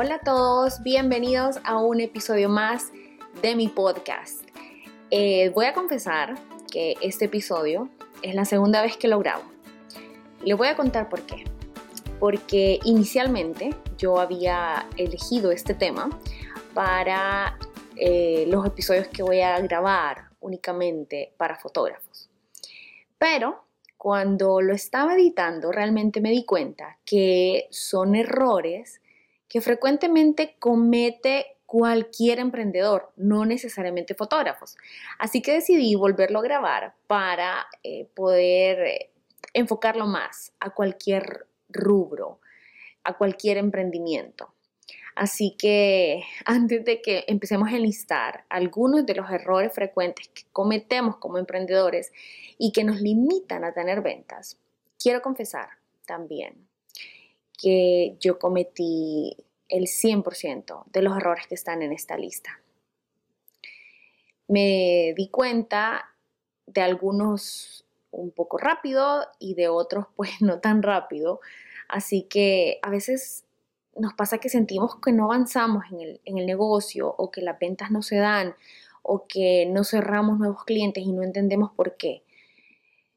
[0.00, 2.92] Hola a todos, bienvenidos a un episodio más
[3.42, 4.44] de mi podcast.
[5.10, 6.36] Eh, voy a confesar
[6.70, 7.88] que este episodio
[8.22, 9.42] es la segunda vez que lo grabo.
[10.44, 11.42] Les voy a contar por qué.
[12.20, 16.08] Porque inicialmente yo había elegido este tema
[16.74, 17.58] para
[17.96, 22.30] eh, los episodios que voy a grabar únicamente para fotógrafos.
[23.18, 23.64] Pero
[23.96, 29.00] cuando lo estaba editando realmente me di cuenta que son errores
[29.48, 34.76] que frecuentemente comete cualquier emprendedor, no necesariamente fotógrafos.
[35.18, 39.10] Así que decidí volverlo a grabar para eh, poder eh,
[39.52, 42.40] enfocarlo más a cualquier rubro,
[43.04, 44.54] a cualquier emprendimiento.
[45.14, 51.16] Así que antes de que empecemos a enlistar algunos de los errores frecuentes que cometemos
[51.16, 52.12] como emprendedores
[52.56, 54.58] y que nos limitan a tener ventas,
[54.98, 55.68] quiero confesar
[56.06, 56.67] también
[57.58, 59.36] que yo cometí
[59.68, 62.60] el 100% de los errores que están en esta lista.
[64.46, 66.14] Me di cuenta
[66.66, 71.40] de algunos un poco rápido y de otros pues no tan rápido.
[71.88, 73.44] Así que a veces
[73.96, 77.58] nos pasa que sentimos que no avanzamos en el, en el negocio o que las
[77.58, 78.54] ventas no se dan
[79.02, 82.22] o que no cerramos nuevos clientes y no entendemos por qué.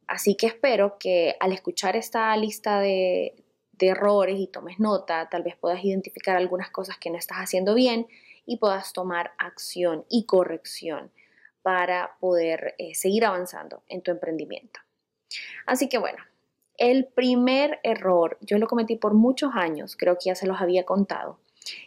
[0.07, 3.35] Así que espero que al escuchar esta lista de,
[3.87, 8.07] errores y tomes nota, tal vez puedas identificar algunas cosas que no estás haciendo bien
[8.45, 11.11] y puedas tomar acción y corrección
[11.61, 14.79] para poder eh, seguir avanzando en tu emprendimiento.
[15.65, 16.23] Así que bueno,
[16.77, 20.83] el primer error, yo lo cometí por muchos años, creo que ya se los había
[20.83, 21.39] contado,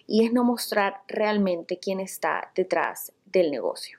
[0.06, 3.98] y es no mostrar realmente quién está detrás del negocio.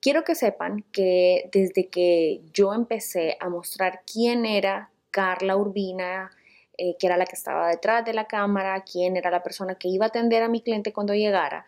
[0.00, 6.30] Quiero que sepan que desde que yo empecé a mostrar quién era Carla Urbina,
[6.78, 9.88] eh, que era la que estaba detrás de la cámara, quién era la persona que
[9.88, 11.66] iba a atender a mi cliente cuando llegara,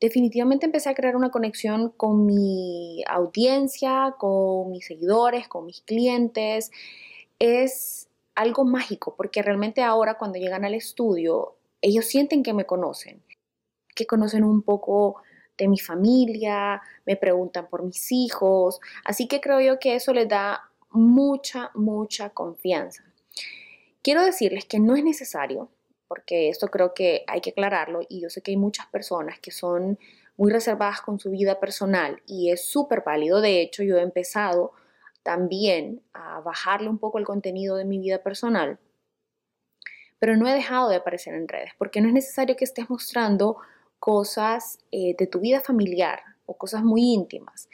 [0.00, 6.72] definitivamente empecé a crear una conexión con mi audiencia, con mis seguidores, con mis clientes.
[7.38, 13.22] Es algo mágico porque realmente ahora cuando llegan al estudio, ellos sienten que me conocen,
[13.94, 15.22] que conocen un poco
[15.56, 20.28] de mi familia, me preguntan por mis hijos, así que creo yo que eso les
[20.28, 23.09] da mucha, mucha confianza.
[24.02, 25.70] Quiero decirles que no es necesario,
[26.08, 29.50] porque esto creo que hay que aclararlo y yo sé que hay muchas personas que
[29.50, 29.98] son
[30.36, 33.42] muy reservadas con su vida personal y es súper válido.
[33.42, 34.72] De hecho, yo he empezado
[35.22, 38.78] también a bajarle un poco el contenido de mi vida personal,
[40.18, 43.58] pero no he dejado de aparecer en redes, porque no es necesario que estés mostrando
[43.98, 47.68] cosas eh, de tu vida familiar o cosas muy íntimas.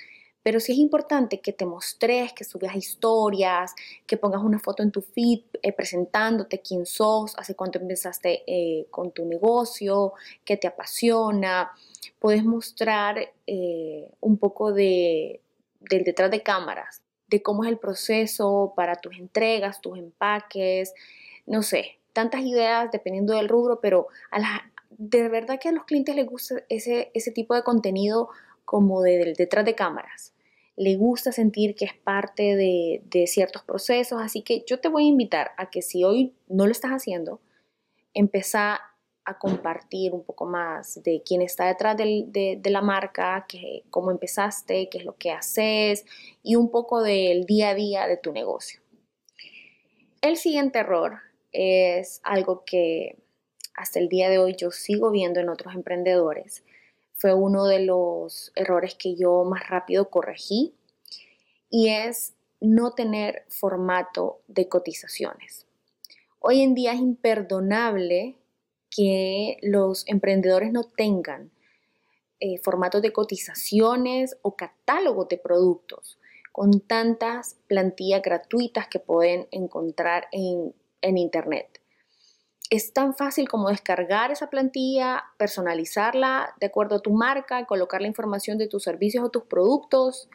[0.47, 3.75] Pero sí es importante que te mostres, que subas historias,
[4.07, 8.87] que pongas una foto en tu feed eh, presentándote quién sos, hace cuánto empezaste eh,
[8.93, 10.13] con tu negocio,
[10.45, 11.73] qué te apasiona.
[12.21, 15.41] Puedes mostrar eh, un poco de,
[15.81, 20.95] del detrás de cámaras, de cómo es el proceso para tus entregas, tus empaques,
[21.47, 25.87] no sé, tantas ideas dependiendo del rubro, pero a la, de verdad que a los
[25.87, 28.29] clientes les gusta ese, ese tipo de contenido
[28.65, 30.35] como de, detrás de cámaras
[30.77, 34.21] le gusta sentir que es parte de, ciertos procesos.
[34.23, 37.41] Así que yo te voy a invitar a que si hoy no lo estás haciendo,
[38.15, 38.81] empezá
[39.25, 44.89] a compartir un poco más de quién está detrás de, la marca, que, cómo empezaste,
[44.89, 46.05] qué es lo que haces
[46.43, 48.81] y un poco del día a día de tu negocio.
[50.21, 51.19] El siguiente error
[51.53, 53.17] es algo que
[53.75, 56.63] hasta el día de hoy yo sigo viendo en otros emprendedores
[57.17, 60.75] fue uno de los errores que yo más rápido corregí
[61.71, 65.67] y es no tener formato de cotizaciones.
[66.39, 68.37] Hoy en día es imperdonable
[68.91, 71.51] que los emprendedores no tengan
[72.39, 76.19] eh, formatos de cotizaciones o catálogos de productos
[76.53, 81.76] con tantas plantillas gratuitas que pueden encontrar en, en Internet
[82.71, 88.09] es tan fácil como descargar esa plantilla, personalizarla de acuerdo a tu marca, colocar la
[88.09, 90.29] información de tus servicios o tus productos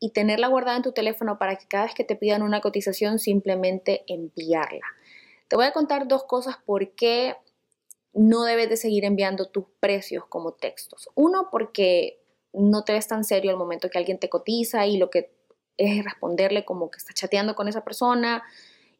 [0.00, 3.18] y tenerla guardada en tu teléfono para que cada vez que te pidan una cotización
[3.18, 4.86] simplemente enviarla.
[5.48, 7.36] Te voy a contar dos cosas por qué
[8.12, 11.08] no debes de seguir enviando tus precios como textos.
[11.14, 12.20] Uno, porque
[12.52, 15.30] no te ves tan serio al momento que alguien te cotiza y lo que
[15.76, 18.42] es responderle como que estás chateando con esa persona.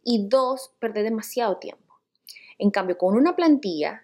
[0.04, 1.87] Y dos, perder demasiado tiempo.
[2.58, 4.02] En cambio, con una plantilla,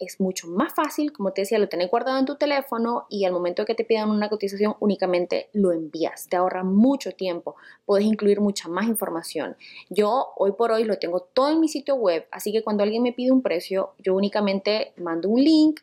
[0.00, 3.32] es mucho más fácil, como te decía, lo tenés guardado en tu teléfono y al
[3.32, 6.26] momento que te pidan una cotización únicamente lo envías.
[6.28, 7.54] Te ahorra mucho tiempo,
[7.84, 9.56] puedes incluir mucha más información.
[9.90, 13.02] Yo hoy por hoy lo tengo todo en mi sitio web, así que cuando alguien
[13.02, 15.80] me pide un precio, yo únicamente mando un link,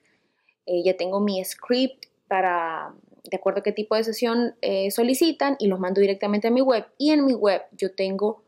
[0.65, 5.57] eh, ya tengo mi script para, de acuerdo a qué tipo de sesión eh, solicitan
[5.59, 6.87] y los mando directamente a mi web.
[6.97, 8.41] Y en mi web yo tengo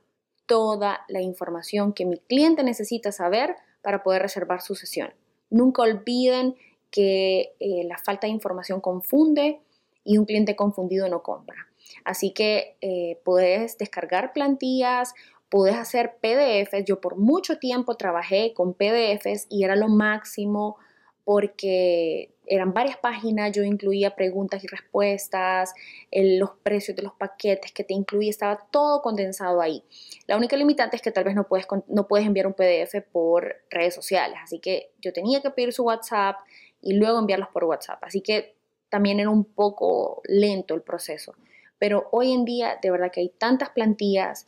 [0.49, 5.13] toda la información que mi cliente necesita saber para poder reservar su sesión.
[5.51, 6.55] Nunca olviden
[6.91, 9.61] que eh, la falta de información confunde
[10.03, 11.67] y un cliente confundido no compra.
[12.03, 15.13] Así que eh, puedes descargar plantillas,
[15.49, 16.83] puedes hacer PDFs.
[16.83, 20.77] Yo por mucho tiempo trabajé con PDFs y era lo máximo
[21.25, 25.73] porque eran varias páginas, yo incluía preguntas y respuestas,
[26.11, 29.83] los precios de los paquetes que te incluía, estaba todo condensado ahí.
[30.27, 33.55] La única limitante es que tal vez no puedes, no puedes enviar un PDF por
[33.69, 36.37] redes sociales, así que yo tenía que pedir su WhatsApp
[36.81, 38.55] y luego enviarlos por WhatsApp, así que
[38.89, 41.35] también era un poco lento el proceso.
[41.77, 44.47] Pero hoy en día, de verdad que hay tantas plantillas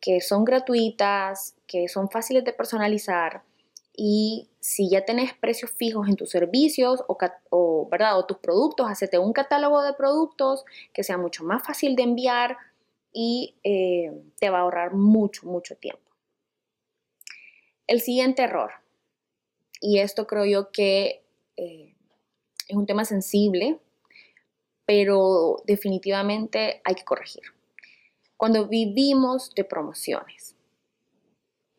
[0.00, 3.42] que son gratuitas, que son fáciles de personalizar,
[4.02, 8.18] y si ya tenés precios fijos en tus servicios o, ¿verdad?
[8.18, 10.64] o tus productos, hacete un catálogo de productos
[10.94, 12.56] que sea mucho más fácil de enviar
[13.12, 16.10] y eh, te va a ahorrar mucho, mucho tiempo.
[17.86, 18.70] El siguiente error,
[19.82, 21.22] y esto creo yo que
[21.58, 21.94] eh,
[22.68, 23.80] es un tema sensible,
[24.86, 27.42] pero definitivamente hay que corregir.
[28.38, 30.56] Cuando vivimos de promociones,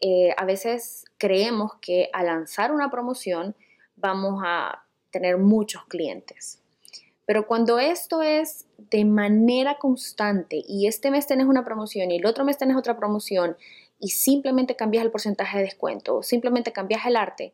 [0.01, 3.55] eh, a veces creemos que al lanzar una promoción
[3.95, 6.59] vamos a tener muchos clientes.
[7.25, 12.25] Pero cuando esto es de manera constante y este mes tenés una promoción y el
[12.25, 13.55] otro mes tenés otra promoción
[13.99, 17.53] y simplemente cambias el porcentaje de descuento o simplemente cambias el arte,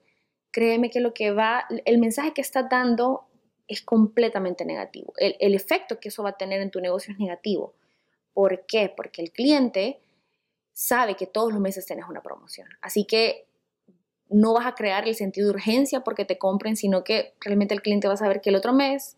[0.52, 3.28] créeme que lo que va, el mensaje que estás dando
[3.68, 5.14] es completamente negativo.
[5.18, 7.74] El, el efecto que eso va a tener en tu negocio es negativo.
[8.34, 8.92] ¿Por qué?
[8.96, 10.00] Porque el cliente
[10.78, 12.68] sabe que todos los meses tienes una promoción.
[12.82, 13.48] Así que
[14.30, 17.82] no vas a crear el sentido de urgencia porque te compren, sino que realmente el
[17.82, 19.18] cliente va a saber que el otro mes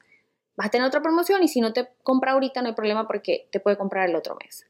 [0.55, 3.49] vas a tener otra promoción y si no te compra ahorita no hay problema porque
[3.51, 4.67] te puede comprar el otro mes.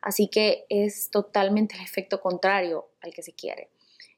[0.00, 3.68] Así que es totalmente el efecto contrario al que se quiere.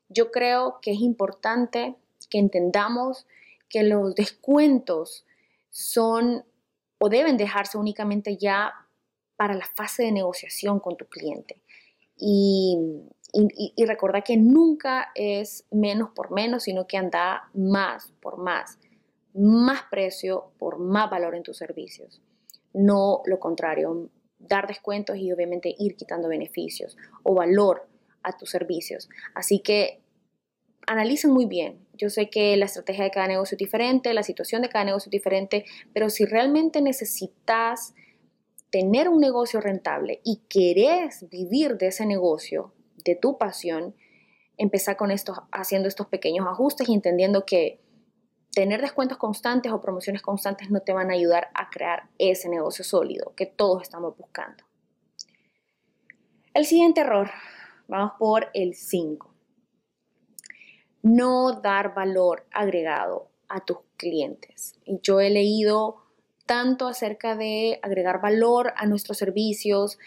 [0.08, 1.94] Yo creo que es importante
[2.30, 3.26] que entendamos
[3.68, 5.26] que los descuentos
[5.68, 6.46] son
[6.96, 8.72] o deben dejarse únicamente ya
[9.36, 11.60] para la fase de negociación con tu cliente.
[12.16, 12.78] Y,
[13.32, 18.78] y, recordar que nunca es menos por menos, sino que anda más por más.
[19.34, 22.20] Más precio por más valor en tus servicios.
[22.72, 24.08] No lo contrario,
[24.38, 27.88] dar descuentos y obviamente ir quitando beneficios o valor
[28.22, 29.08] a tus servicios.
[29.34, 30.00] Así que
[30.86, 31.78] analicen muy bien.
[31.94, 35.08] Yo sé que la estrategia de cada negocio es diferente, la situación de cada negocio
[35.08, 37.94] es diferente, pero si realmente necesitas
[38.74, 42.74] tener un negocio rentable y querés vivir de ese negocio,
[43.04, 43.94] de tu pasión,
[44.56, 47.80] empezar con estos, haciendo estos pequeños ajustes y entendiendo que
[48.50, 52.84] tener descuentos constantes o promociones constantes no te van a ayudar a crear ese negocio
[52.84, 54.64] sólido que todos estamos buscando.
[56.52, 57.30] El siguiente error,
[57.86, 59.32] vamos por el 5.
[61.02, 64.74] No dar valor agregado a tus clientes.
[64.84, 66.03] Y yo he leído
[66.46, 69.98] tanto acerca de agregar valor a nuestros servicios.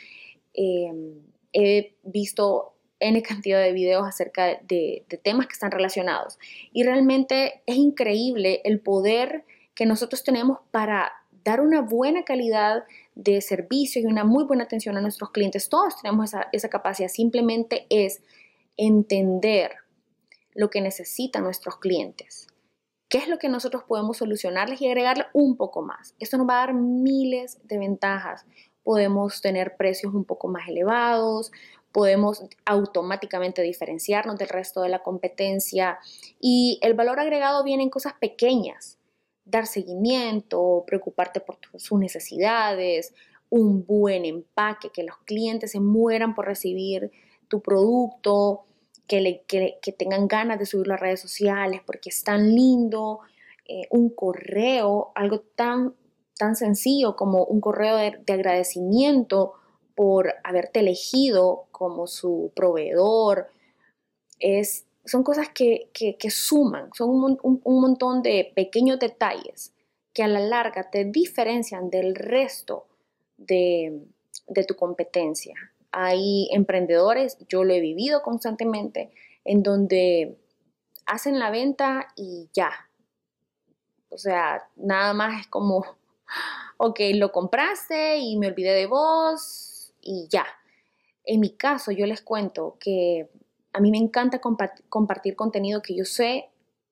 [0.54, 1.22] Em,
[1.54, 6.40] he visto N cantidad de videos acerca de, temas que están relacionados.
[6.74, 11.12] Y realmente es increíble el poder que nosotros tenemos para
[11.44, 12.84] dar una buena calidad
[13.16, 15.70] de servicio y una muy buena atención a nuestros clientes.
[15.70, 17.08] Todos tenemos esa capacidad.
[17.08, 18.22] Simplemente es
[18.76, 19.76] entender
[20.54, 22.48] lo que necesitan nuestros clientes
[23.10, 26.16] qué es lo que nosotros podemos solucionarles y agregarle un poco más.
[26.20, 28.46] Esto nos va a dar miles de ventajas.
[28.84, 31.52] Podemos tener precios un poco más elevados,
[31.92, 36.00] podemos automáticamente diferenciarnos del resto de la competencia
[36.40, 38.98] y el valor agregado viene en cosas pequeñas.
[39.46, 43.14] Dar seguimiento, preocuparte por sus necesidades,
[43.50, 47.12] un buen empaque, que los clientes se mueran por recibir
[47.48, 48.67] tu producto,
[49.08, 53.22] que, tengan ganas de subirlo a redes sociales porque es tan lindo,
[53.66, 55.96] eh, un correo, algo tan,
[56.38, 59.54] tan sencillo como un correo de, agradecimiento
[59.96, 63.50] por haberte elegido como su proveedor.
[64.40, 65.90] Es, son cosas que,
[66.30, 69.74] suman, son un, montón de pequeños detalles
[70.14, 72.88] que a la larga te diferencian del resto
[73.38, 74.02] de,
[74.48, 75.56] de tu competencia.
[76.00, 79.10] Hay emprendedores, yo lo he vivido constantemente,
[79.44, 80.38] en donde
[81.08, 82.72] hacen la venta y ya.
[84.10, 85.84] O sea, nada más es como,
[86.78, 90.46] ok, lo compraste y me olvidé de vos y ya.
[91.24, 93.32] En mi caso, yo les cuento que
[93.74, 96.52] a mí me encanta compartir contenido que yo sé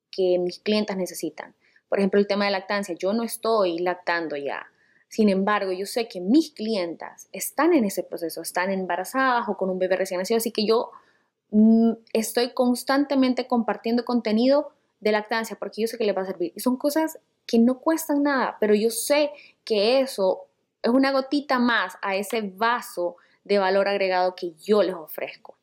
[0.09, 1.53] que mis clientes necesitan.
[1.89, 2.95] Por ejemplo, el tema de lactancia.
[2.97, 4.65] Yo no estoy lactando ya.
[5.07, 9.69] Sin embargo, yo sé que mis clientas están en ese proceso, están embarazadas o con
[9.69, 10.91] un bebé recién nacido, así que yo
[11.51, 16.51] mm, estoy constantemente compartiendo contenido de lactancia porque yo sé que les va a servir.
[16.55, 19.31] Y son cosas que no cuestan nada, pero yo sé
[19.63, 20.47] que eso
[20.81, 25.55] es una gotita más a ese vaso de valor agregado que yo les ofrezco.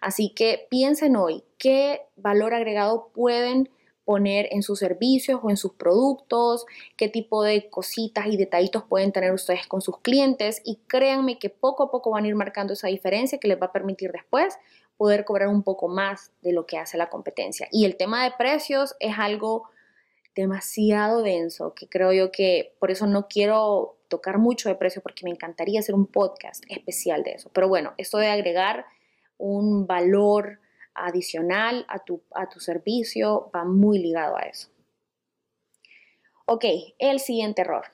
[0.00, 3.70] Así que piensen hoy qué valor agregado pueden
[4.06, 6.64] poner en sus servicios o en sus productos,
[6.96, 11.50] qué tipo de cositas y detallitos pueden tener ustedes con sus clientes y créanme que
[11.50, 14.56] poco a poco van a ir marcando esa diferencia que les va a permitir después
[14.96, 17.68] poder cobrar un poco más de lo que hace la competencia.
[17.72, 19.64] Y el tema de precios es algo
[20.36, 25.24] demasiado denso, que creo yo que por eso no quiero tocar mucho de precio porque
[25.24, 27.50] me encantaría hacer un podcast especial de eso.
[27.52, 28.86] Pero bueno, esto de agregar
[29.36, 30.60] un valor
[30.96, 34.68] adicional a tu, a tu servicio va muy ligado a eso.
[36.46, 36.64] Ok,
[36.98, 37.86] el siguiente error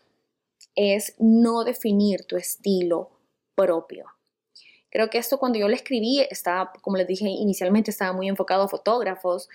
[0.75, 3.11] es no definir tu estilo
[3.55, 4.07] propio.
[4.91, 8.65] Creo que esto cuando yo lo escribí, estaba, como les dije inicialmente, estaba muy enfocado
[8.65, 9.49] a fotógrafos,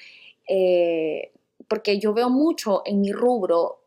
[0.47, 1.31] eh,
[1.67, 3.83] porque yo veo mucho en mi rubro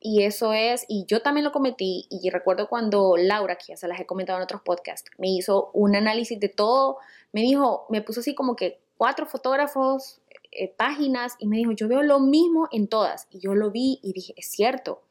[0.00, 3.88] y eso es, y yo también lo cometí, y recuerdo cuando Laura, que ya se
[3.88, 6.98] las he comentado en otros podcasts, me hizo un análisis de todo,
[7.36, 11.86] me dijo, me puso así como que cuatro fotógrafos, eh, páginas, y me dijo, yo
[11.86, 13.28] veo lo mismo en todas.
[13.30, 15.02] Y yo lo vi y dije, es cierto,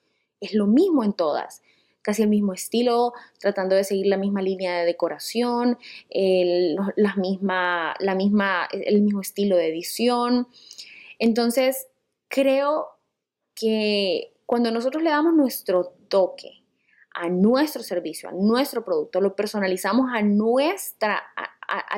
[0.42, 1.62] es lo mismo en todas.
[2.02, 5.78] Casi el mismo estilo, tratando de seguir la misma línea de decoración,
[6.10, 10.48] el, la misma, la misma, el mismo estilo de edición.
[11.20, 11.90] Entonces,
[12.28, 12.88] creo
[13.54, 16.64] que cuando nosotros le damos nuestro toque
[17.14, 21.24] a nuestro servicio, a nuestro producto, lo personalizamos a nuestra,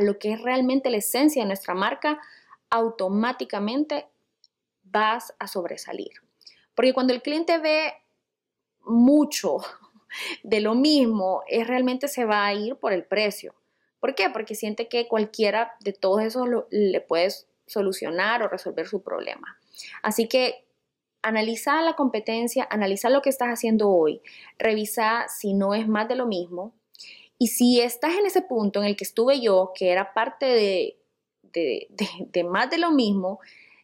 [0.01, 2.19] lo que es realmente la esencia de nuestra marca,
[2.69, 4.07] automáticamente
[4.83, 6.11] vas a sobresalir.
[6.75, 7.93] Porque cuando el cliente ve
[8.85, 9.57] mucho
[10.43, 13.55] de lo mismo, es realmente se va a ir por el precio.
[13.99, 14.29] ¿Por qué?
[14.29, 19.57] Porque siente que cualquiera de todos esos le puedes solucionar o resolver su problema.
[20.01, 20.65] Así que
[21.21, 24.21] analiza la competencia, analiza lo que estás haciendo hoy,
[24.57, 26.73] revisa si no es más de lo mismo.
[27.37, 30.97] Y si estás en ese punto en el que estuve yo, que era parte de,
[31.53, 33.39] de, más de lo mismo,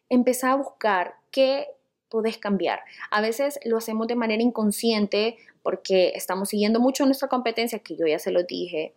[0.08, 1.68] empezá a buscar qué
[2.08, 2.80] puedes cambiar.
[3.10, 8.06] A veces lo hacemos de manera inconsciente porque estamos siguiendo mucho nuestra competencia, que yo
[8.06, 8.94] ya se lo dije.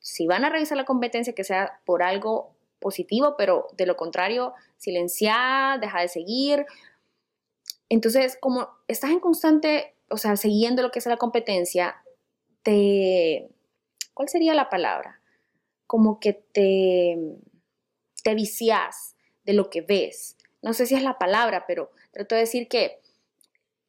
[0.00, 4.54] Si van a revisar la competencia, que sea por algo positivo, pero de lo contrario,
[4.78, 6.66] silenciar, deja de seguir,
[7.90, 11.96] entonces, como estás en constante, o sea, siguiendo lo que es la competencia,
[12.62, 13.50] te,
[14.14, 15.20] ¿cuál sería la palabra?
[15.86, 17.18] Como que te,
[18.22, 20.36] te vicias de lo que ves.
[20.62, 23.00] No sé si es la palabra, pero trato de decir que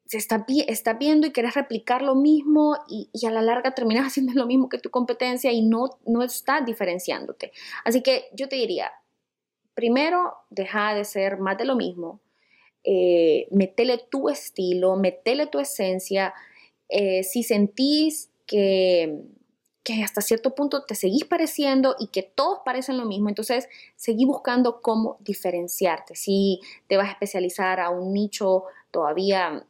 [0.06, 0.46] se está,
[0.94, 4.68] viendo y quieres replicar lo mismo y, y, a la larga terminas haciendo lo mismo
[4.68, 7.52] que tu competencia y no, no estás diferenciándote.
[7.86, 8.92] Así que yo te diría,
[9.74, 12.20] primero, deja de ser más de lo mismo
[12.84, 16.34] eh, metele tu estilo, metele tu esencia.
[16.90, 19.22] Eh, si sentís que,
[19.84, 24.26] que hasta cierto punto te seguís pareciendo y que todos parecen lo mismo, entonces seguí
[24.26, 26.16] buscando cómo diferenciarte.
[26.16, 29.66] Si te vas a especializar a un nicho todavía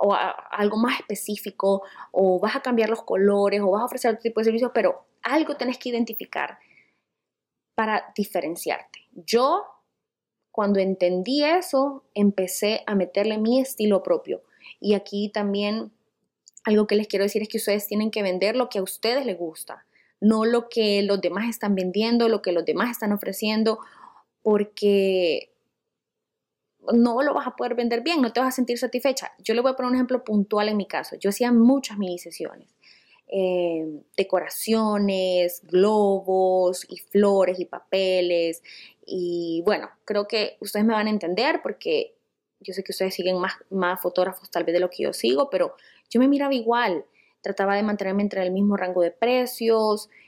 [0.00, 1.82] o a, algo más específico,
[2.12, 5.04] o vas a cambiar los colores, o vas a ofrecer otro tipo de servicios, pero
[5.22, 6.58] algo tenés que identificar
[7.74, 9.06] para diferenciarte.
[9.12, 9.64] Yo
[10.58, 14.42] cuando entendí eso, empecé a meterle mi estilo propio.
[14.80, 15.92] Y aquí también
[16.68, 19.24] algo que les quiero decir es que ustedes tienen que vender lo que a ustedes
[19.26, 19.86] les gusta,
[20.20, 23.78] no lo que los demás están vendiendo, lo que los demás están ofreciendo,
[24.42, 25.50] porque
[26.92, 29.32] no lo vas a poder vender bien, no te vas a sentir satisfecha.
[29.38, 31.16] Yo le voy a poner un ejemplo puntual en mi caso.
[31.16, 32.68] Yo hacía muchas mini sesiones
[33.30, 33.84] eh,
[34.16, 38.62] decoraciones, globos y flores y papeles.
[39.04, 42.14] Y bueno, creo que ustedes me van a entender porque
[42.60, 45.50] yo sé que ustedes siguen más, más fotógrafos tal vez de lo que yo sigo,
[45.50, 45.74] pero
[46.10, 47.04] yo me miraba igual.
[47.40, 50.08] Trataba de mantenerme entre el mismo rango de precios.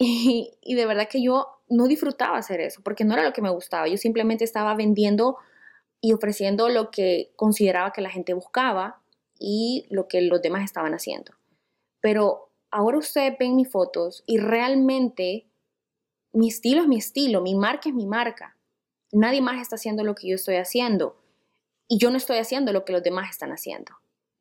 [0.00, 3.50] Y, de verdad que yo no disfrutaba hacer eso porque no era lo que me
[3.50, 3.88] gustaba.
[3.88, 5.38] Yo simplemente estaba vendiendo
[6.00, 9.02] y ofreciendo lo que consideraba que la gente buscaba
[9.40, 11.32] y lo que los demás estaban haciendo.
[12.00, 15.48] Pero ahora ustedes ven mis fotos y realmente
[16.32, 18.56] mi estilo es mi estilo, mi marca es mi marca.
[19.10, 21.16] Nadie más está haciendo lo que yo estoy haciendo
[21.88, 23.94] y yo no estoy haciendo lo que los demás están haciendo.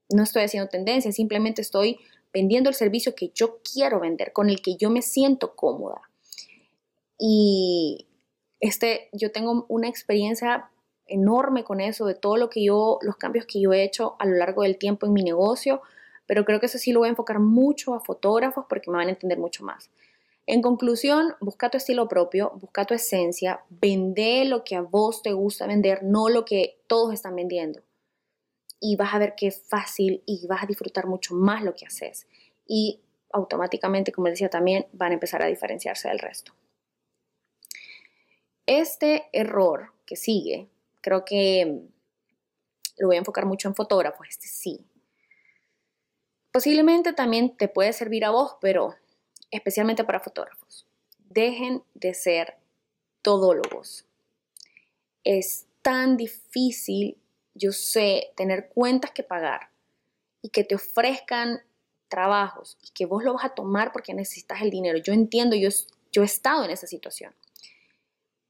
[0.10, 2.00] No estoy haciendo tendencia, simplemente estoy
[2.34, 6.02] vendiendo el servicio que yo quiero vender, con el que yo me siento cómoda.
[7.20, 8.08] Y
[8.60, 10.70] este, yo tengo una experiencia
[11.08, 14.26] enorme con eso, de todo lo que yo, los cambios que yo he hecho a
[14.26, 15.82] lo largo del tiempo en mi negocio,
[16.26, 19.08] pero creo que eso sí lo voy a enfocar mucho a fotógrafos porque me van
[19.08, 19.90] a entender mucho más.
[20.46, 25.34] En conclusión, busca tu estilo propio, busca tu esencia, vende lo que a vos te
[25.34, 27.82] gusta vender, no lo que todos están vendiendo.
[28.80, 32.28] Y vas a ver qué fácil y vas a disfrutar mucho más lo que haces.
[32.68, 33.00] Y
[33.32, 36.54] automáticamente, como decía también, van a empezar a diferenciarse del resto.
[38.66, 40.70] Este error que sigue
[41.08, 41.84] Creo que
[42.98, 44.86] lo voy a enfocar mucho en fotógrafos, este sí.
[46.52, 48.94] Posiblemente también te puede servir a vos, pero
[49.50, 50.86] especialmente para fotógrafos.
[51.30, 52.58] Dejen de ser
[53.22, 54.06] todólogos.
[55.24, 57.18] Es tan difícil,
[57.58, 59.70] yo sé, tener cuentas que pagar
[60.42, 61.62] y que te ofrezcan
[62.08, 64.98] trabajos y que vos lo vas a tomar porque necesitas el dinero.
[65.00, 65.70] Yo entiendo, yo,
[66.12, 67.34] yo he estado en esa situación.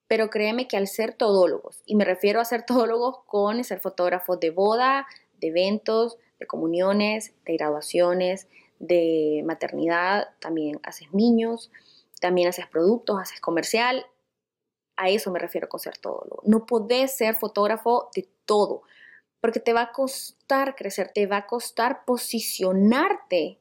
[0.08, 4.40] Pero créeme que al ser todólogos, y me refiero a ser todólogos con ser fotógrafos
[4.40, 5.08] de boda,
[5.40, 8.48] de eventos, de comuniones, de graduaciones,
[8.80, 11.72] de maternidad, también haces niños,
[12.22, 14.06] también haces productos, haces comercial.
[14.96, 16.42] A eso me refiero con ser todólogo.
[16.46, 18.84] No podés ser fotógrafo de todo,
[19.42, 23.60] porque te va a costar crecer, te va a costar posicionarte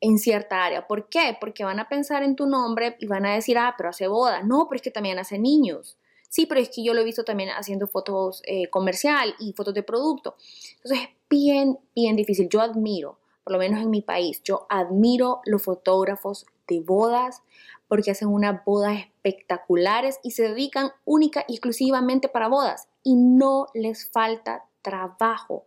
[0.00, 0.86] en cierta área.
[0.86, 1.36] ¿Por qué?
[1.40, 4.44] Porque van a pensar en tu nombre y van a decir, ah, pero hace bodas.
[4.44, 5.96] No, pero es que también hace niños.
[6.28, 9.74] Sí, pero es que yo lo he visto también haciendo fotos eh, comercial y fotos
[9.74, 10.36] de producto.
[10.76, 12.48] Entonces es bien, bien difícil.
[12.48, 17.42] Yo admiro, por lo menos en mi país, yo admiro los fotógrafos de bodas
[17.88, 23.68] porque hacen unas bodas espectaculares y se dedican única y exclusivamente para bodas y no
[23.72, 25.66] les falta trabajo.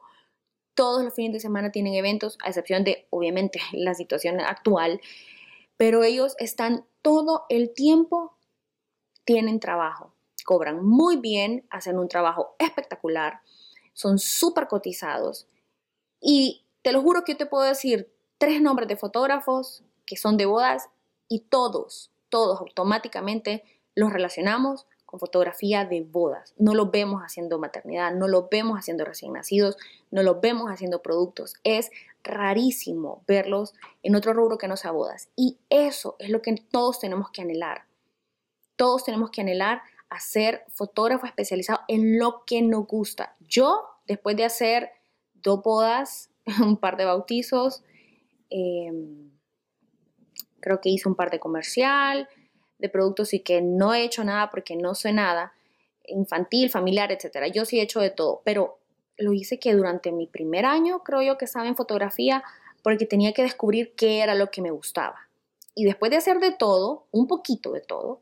[0.76, 5.02] Todos los fines de semana tienen eventos, a excepción de, obviamente, la situación actual,
[5.76, 8.38] pero ellos están todo el tiempo,
[9.26, 10.14] tienen trabajo,
[10.46, 13.42] cobran muy bien, hacen un trabajo espectacular,
[13.94, 15.48] son súper cotizados
[16.22, 20.38] y te lo juro que yo te puedo decir tres nombres de fotógrafos que son
[20.38, 20.90] de bodas
[21.28, 23.64] y todos, todos automáticamente
[23.96, 26.54] los relacionamos con fotografía de bodas.
[26.60, 29.76] No lo vemos haciendo maternidad, no lo vemos haciendo recién nacidos,
[30.12, 31.56] no lo vemos haciendo productos.
[31.64, 31.90] Es
[32.24, 35.30] rarísimo verlos en otro rubro que no sea bodas.
[35.36, 37.86] Y eso es lo que todos tenemos que anhelar.
[38.76, 43.36] Todos tenemos que anhelar a ser fotógrafo especializado en lo que nos gusta.
[43.40, 44.92] Yo, después de hacer
[45.34, 46.30] dos bodas,
[46.62, 47.82] un par de bautizos,
[48.52, 49.32] em,
[50.60, 52.30] creo que hice un par de comercial,
[52.80, 55.54] de productos y que no he hecho nada porque no sé nada,
[56.08, 57.48] infantil, familiar, etcétera.
[57.48, 58.80] Yo sí he hecho de todo, pero
[59.18, 62.44] lo hice que durante mi primer año, creo yo que estaba en fotografía,
[62.82, 65.28] porque tenía que descubrir qué era lo que me gustaba.
[65.76, 68.22] Y después de hacer de todo, un poquito de todo,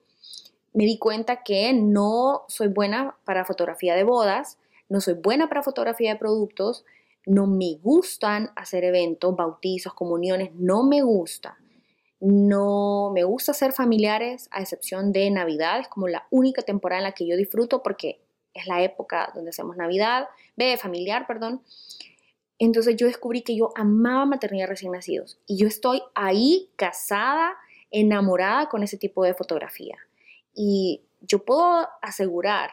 [0.74, 4.58] me di cuenta que no soy buena para fotografía de bodas,
[4.90, 6.86] no soy buena para fotografía de productos,
[7.26, 11.58] no me gustan hacer eventos, bautizos, comuniones, no me gusta.
[12.20, 17.04] No me gusta ser familiares, a excepción de Navidad, es como la única temporada en
[17.04, 18.20] la que yo disfruto porque
[18.54, 21.62] es la época donde hacemos Navidad, ve familiar, perdón.
[22.60, 27.56] Entonces yo descubrí que yo amaba maternidad recién nacidos y yo estoy ahí casada,
[27.92, 29.98] enamorada con ese tipo de fotografía.
[30.56, 32.72] Y yo puedo asegurar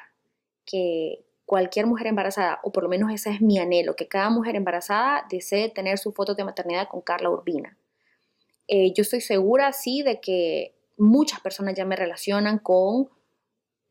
[0.64, 4.56] que cualquier mujer embarazada, o por lo menos ese es mi anhelo, que cada mujer
[4.56, 7.76] embarazada desee tener su foto de maternidad con Carla Urbina.
[8.68, 13.10] Eh, yo estoy segura, sí, de que muchas personas ya me relacionan con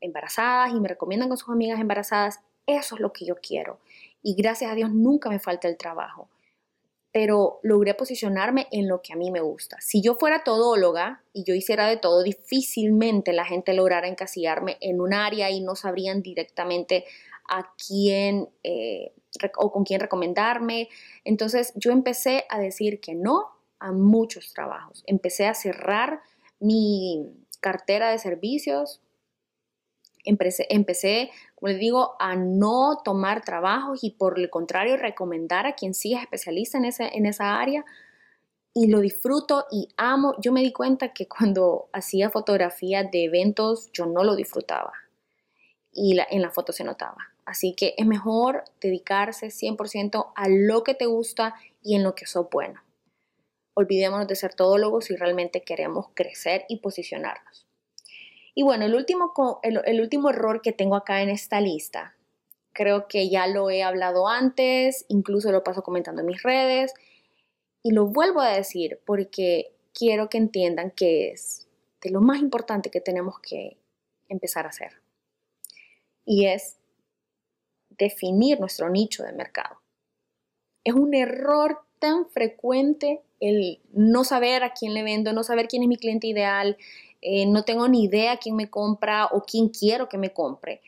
[0.02, 2.40] embarazadas y me recomiendan con sus amigas embarazadas.
[2.66, 3.80] Eso es lo que yo quiero.
[4.22, 6.30] Y gracias a Dios nunca me falta el trabajo.
[7.12, 9.78] Pero logré posicionarme en lo que a mí me gusta.
[9.82, 15.00] Si yo fuera todóloga y yo hiciera de todo, difícilmente la gente lograra encasillarme en
[15.00, 17.06] un área y no sabrían directamente
[17.48, 19.14] a quién eh,
[19.58, 20.90] o con quién recomendarme.
[21.24, 23.53] Entonces yo empecé a decir que no
[23.84, 25.04] a muchos trabajos.
[25.06, 26.22] Empecé a cerrar
[26.60, 27.28] mi
[27.60, 29.02] cartera de servicios.
[30.24, 35.74] Empecé, empecé, como les digo, a no tomar trabajos y por el contrario recomendar a
[35.74, 37.84] quien sí es especialista en, ese, en esa área.
[38.74, 40.34] Y lo disfruto y amo.
[40.39, 44.93] Yo me di cuenta que cuando hacía fotografía de eventos yo no lo disfrutaba.
[45.91, 47.34] Y en la foto se notaba.
[47.46, 52.26] Así que es mejor dedicarse 100% a lo que te gusta y en lo que
[52.26, 52.82] sos bueno.
[53.76, 57.68] Olvidémonos de ser todólogos si realmente queremos crecer y posicionarnos.
[58.56, 59.34] Y bueno, el último,
[59.64, 62.16] el, último error que tengo acá en esta lista,
[62.72, 66.94] creo que ya lo he hablado antes, incluso lo paso comentando en mis redes,
[67.82, 71.68] y lo vuelvo a decir porque quiero que entiendan que es
[72.02, 73.78] de lo más importante que tenemos que
[74.30, 75.02] empezar a hacer.
[76.26, 76.78] Y es
[77.90, 79.82] definir nuestro nicho de mercado.
[80.84, 85.84] Es un error tan frecuente el no saber a quién le vendo, no saber quién
[85.84, 86.78] es mi cliente ideal,
[87.22, 90.82] eh, no tengo ni idea quién me compra o quién quiero que me compre.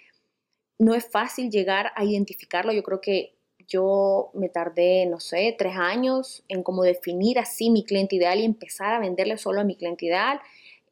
[0.80, 2.72] No es fácil llegar a identificarlo.
[2.72, 3.36] Yo creo que
[3.68, 8.46] yo me tardé, no sé, tres años en cómo definir así mi cliente ideal y
[8.46, 10.40] empezar a venderle solo a mi cliente ideal,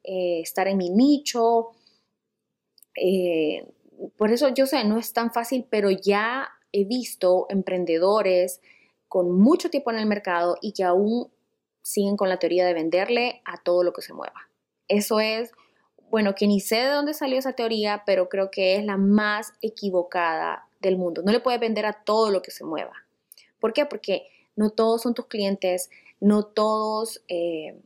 [0.02, 1.70] eh, estar en mi nicho.
[2.94, 3.66] Eh,
[4.18, 8.60] por eso yo sé, no es tan fácil, pero ya he visto emprendedores
[9.08, 11.30] con mucho tiempo en el mercado y que aún
[11.84, 14.48] siguen con la teoría de venderle a todo lo que se mueva.
[14.88, 15.52] Eso es,
[16.10, 19.52] bueno, que ni sé de dónde salió esa teoría, pero creo que es la más
[19.60, 21.22] equivocada del mundo.
[21.22, 23.04] No le puedes vender a todo lo que se mueva.
[23.60, 23.84] ¿Por qué?
[23.84, 27.78] Porque no todos son tus clientes, no todos eh,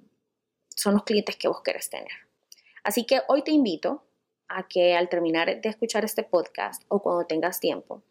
[0.76, 2.12] son los clientes que vos querés tener.
[2.84, 4.04] Así que hoy te invito
[4.46, 8.02] a que al terminar de escuchar este podcast o cuando tengas tiempo,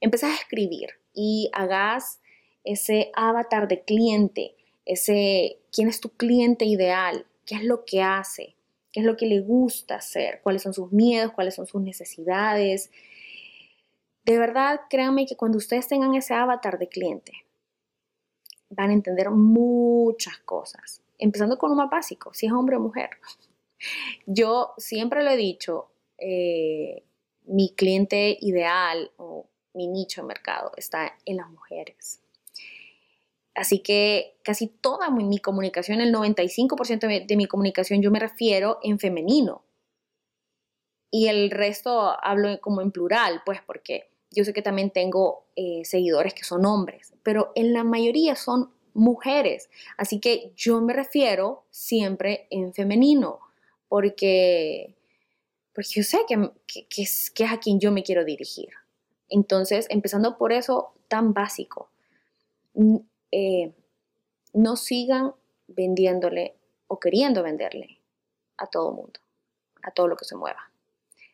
[0.00, 2.20] empieces a escribir y hagas
[2.64, 4.55] ese avatar de cliente,
[4.86, 8.56] ese quién es tu cliente ideal, qué es lo que hace,
[8.92, 12.90] qué es lo que le gusta hacer, cuáles son sus miedos, cuáles son sus necesidades.
[14.24, 17.32] De verdad, créanme que cuando ustedes tengan ese avatar de cliente,
[18.70, 23.10] van a entender muchas cosas, empezando con lo más básico, si es hombre o mujer.
[24.26, 27.04] Yo siempre lo he dicho, eh,
[27.44, 32.20] mi cliente ideal o mi nicho de mercado está en las mujeres.
[33.56, 38.98] Así que casi toda mi, comunicación, el 95% de mi comunicación yo me refiero en
[38.98, 39.64] femenino.
[41.10, 45.82] Y el resto hablo como en plural, pues porque yo sé que también tengo eh,
[45.84, 49.70] seguidores que son hombres, pero en la mayoría son mujeres.
[49.96, 53.40] Así que yo me refiero siempre en femenino,
[53.88, 54.96] porque,
[55.72, 56.50] porque yo sé que,
[57.02, 58.68] es, que es a quien yo me quiero dirigir.
[59.30, 61.88] Entonces, empezando por eso tan básico,
[63.30, 63.72] eh,
[64.52, 65.34] no sigan
[65.68, 68.00] vendiéndole o queriendo venderle
[68.56, 69.20] a todo mundo,
[69.82, 70.70] a todo lo que se mueva.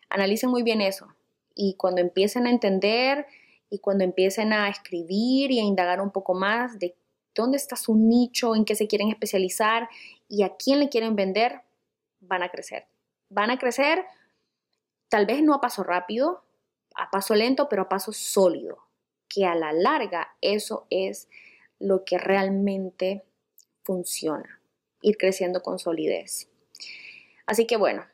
[0.09, 1.15] Analicen muy bien eso
[1.55, 3.27] y cuando empiecen a entender
[3.71, 6.95] y cuando empiecen a escribir y a indagar un poco más de
[7.35, 9.89] dónde está su nicho, en qué se quieren especializar
[10.29, 11.63] y a quién le quieren vender,
[12.21, 12.87] van a crecer.
[13.31, 14.05] Van a crecer
[15.09, 16.43] tal vez no a paso rápido,
[16.95, 18.79] a paso lento, pero a paso sólido,
[19.29, 21.29] que a la larga eso es
[21.83, 23.25] lo que realmente
[23.83, 24.61] funciona,
[25.03, 26.49] ir creciendo con solidez.
[27.45, 28.05] Así que bueno,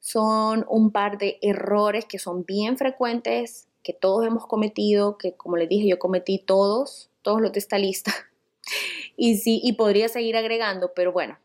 [0.00, 5.56] son un par de errores que son bien frecuentes, que todos hemos cometido, que como
[5.56, 8.12] les dije, yo cometí todos, todos los de esta lista.
[9.18, 11.38] Y sí, y podría seguir agregando, pero bueno,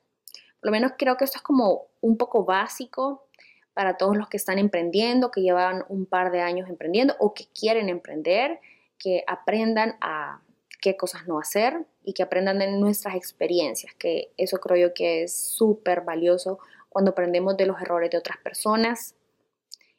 [0.59, 3.27] por lo menos creo que esto es como un poco básico
[3.73, 7.45] para todos los que están emprendiendo, que llevan un par de años emprendiendo o que
[7.57, 8.59] quieren emprender,
[8.97, 10.41] que aprendan a
[10.81, 15.23] qué cosas no hacer y que aprendan de nuestras experiencias, que eso creo yo que
[15.23, 19.15] es súper valioso cuando aprendemos de los errores de otras personas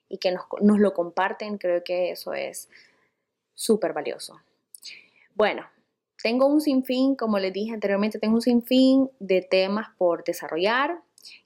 [0.09, 2.69] y que nos, nos lo comparten, creo que eso es
[3.55, 4.41] súper valioso.
[5.35, 5.65] Bueno,
[6.23, 11.01] tengo un sinfín, como les dije anteriormente, tengo un sinfín de temas por desarrollar.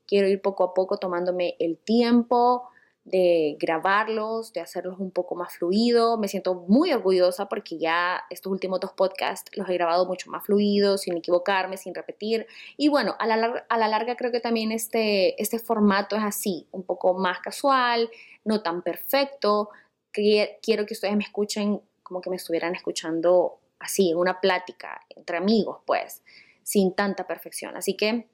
[0.07, 2.69] Quiero ir poco a poco tomándome el tiempo,
[3.07, 6.19] de grabarlos, de hacerlos un poco más fluido.
[6.19, 10.45] Me siento muy orgullosa porque ya estos últimos dos podcasts los he grabado mucho más
[10.45, 12.47] fluidos, sin equivocarme, sin repetir.
[12.77, 16.67] Y bueno, a la, a la larga creo que también este, este formato es así,
[16.73, 18.11] un poco más casual,
[18.45, 19.71] no tan perfecto.
[20.13, 25.37] Quiero que ustedes me escuchen como que me estuvieran escuchando así, en una plática entre
[25.37, 26.23] amigos, pues,
[26.65, 27.77] sin tanta perfección.
[27.77, 28.27] Así que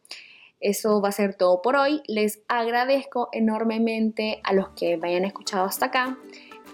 [0.63, 2.03] eso va a ser todo por hoy.
[2.07, 6.17] Les agradezco enormemente a los que me hayan escuchado hasta acá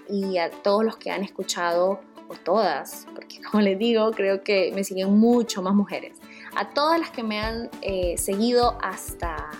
[0.09, 4.71] y a todos los que han escuchado, o todas, porque como les digo, creo que
[4.75, 6.19] me siguen mucho más mujeres.
[6.55, 9.51] A todas las que me han eh, seguido hasta,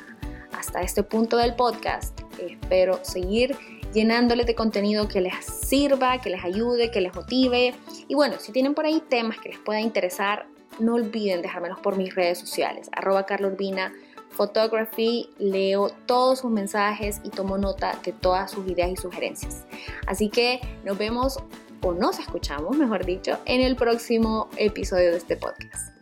[0.53, 3.57] hasta este punto del podcast, espero seguir
[3.93, 7.75] llenándoles de contenido que les sirva, que les ayude, que les motive.
[8.07, 10.47] Y bueno, si tienen por ahí temas que les pueda interesar,
[10.79, 13.25] no olviden dejármelos por mis redes sociales, arroba
[14.39, 19.65] Photography, leo todos sus mensajes y tomo nota de todas sus ideas y sugerencias.
[20.07, 21.39] Así que nos vemos
[21.83, 25.98] o nos escuchamos, mejor dicho, en el próximo episodio de este podcast.